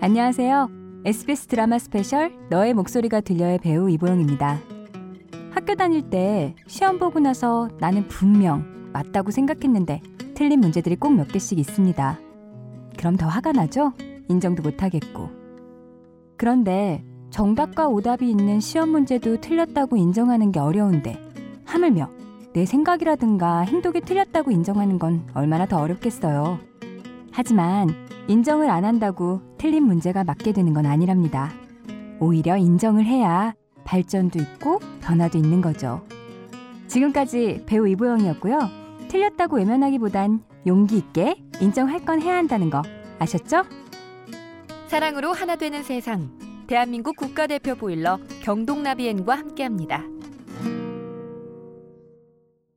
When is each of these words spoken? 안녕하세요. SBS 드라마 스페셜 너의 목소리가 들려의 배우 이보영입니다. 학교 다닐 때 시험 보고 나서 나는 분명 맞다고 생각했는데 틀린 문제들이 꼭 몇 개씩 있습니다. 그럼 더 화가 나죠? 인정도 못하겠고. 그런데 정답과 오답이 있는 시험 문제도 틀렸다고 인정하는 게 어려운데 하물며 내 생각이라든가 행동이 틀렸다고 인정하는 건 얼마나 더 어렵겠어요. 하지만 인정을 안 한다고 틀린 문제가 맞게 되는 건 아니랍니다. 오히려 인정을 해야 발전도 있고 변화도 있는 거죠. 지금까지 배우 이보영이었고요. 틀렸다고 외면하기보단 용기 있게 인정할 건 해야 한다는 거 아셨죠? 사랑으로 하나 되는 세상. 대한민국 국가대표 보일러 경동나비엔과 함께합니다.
안녕하세요. 0.00 0.68
SBS 1.04 1.46
드라마 1.46 1.78
스페셜 1.78 2.32
너의 2.48 2.74
목소리가 2.74 3.20
들려의 3.20 3.58
배우 3.58 3.90
이보영입니다. 3.90 4.60
학교 5.50 5.74
다닐 5.74 6.08
때 6.10 6.54
시험 6.66 6.98
보고 6.98 7.18
나서 7.18 7.68
나는 7.80 8.06
분명 8.08 8.90
맞다고 8.92 9.30
생각했는데 9.30 10.00
틀린 10.34 10.60
문제들이 10.60 10.96
꼭 10.96 11.10
몇 11.10 11.28
개씩 11.28 11.58
있습니다. 11.58 12.18
그럼 12.96 13.16
더 13.16 13.26
화가 13.26 13.52
나죠? 13.52 13.92
인정도 14.28 14.62
못하겠고. 14.62 15.28
그런데 16.36 17.04
정답과 17.30 17.88
오답이 17.88 18.30
있는 18.30 18.60
시험 18.60 18.90
문제도 18.90 19.40
틀렸다고 19.40 19.96
인정하는 19.96 20.52
게 20.52 20.60
어려운데 20.60 21.20
하물며 21.64 22.10
내 22.56 22.64
생각이라든가 22.64 23.60
행동이 23.60 24.00
틀렸다고 24.00 24.50
인정하는 24.50 24.98
건 24.98 25.28
얼마나 25.34 25.66
더 25.66 25.78
어렵겠어요. 25.78 26.58
하지만 27.30 27.90
인정을 28.28 28.70
안 28.70 28.86
한다고 28.86 29.42
틀린 29.58 29.82
문제가 29.82 30.24
맞게 30.24 30.52
되는 30.52 30.72
건 30.72 30.86
아니랍니다. 30.86 31.52
오히려 32.18 32.56
인정을 32.56 33.04
해야 33.04 33.52
발전도 33.84 34.38
있고 34.38 34.80
변화도 35.02 35.36
있는 35.36 35.60
거죠. 35.60 36.02
지금까지 36.86 37.64
배우 37.66 37.86
이보영이었고요. 37.88 38.70
틀렸다고 39.08 39.58
외면하기보단 39.58 40.42
용기 40.66 40.96
있게 40.96 41.36
인정할 41.60 42.06
건 42.06 42.22
해야 42.22 42.38
한다는 42.38 42.70
거 42.70 42.80
아셨죠? 43.18 43.64
사랑으로 44.86 45.34
하나 45.34 45.56
되는 45.56 45.82
세상. 45.82 46.30
대한민국 46.68 47.16
국가대표 47.16 47.74
보일러 47.74 48.18
경동나비엔과 48.40 49.34
함께합니다. 49.34 50.15